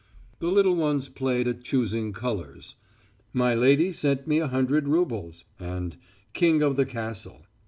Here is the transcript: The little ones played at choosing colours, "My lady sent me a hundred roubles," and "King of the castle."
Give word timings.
The 0.39 0.47
little 0.47 0.75
ones 0.75 1.09
played 1.09 1.47
at 1.47 1.63
choosing 1.63 2.11
colours, 2.11 2.73
"My 3.33 3.53
lady 3.53 3.91
sent 3.91 4.25
me 4.27 4.39
a 4.39 4.47
hundred 4.47 4.87
roubles," 4.87 5.45
and 5.59 5.95
"King 6.33 6.63
of 6.63 6.75
the 6.75 6.87
castle." 6.87 7.45